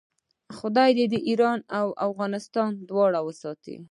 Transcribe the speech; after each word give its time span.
خدای 0.57 0.89
دې 1.11 1.19
ایران 1.29 1.59
او 1.79 1.87
افغانستان 2.07 2.71
دواړه 2.89 3.19
وساتي. 3.27 3.77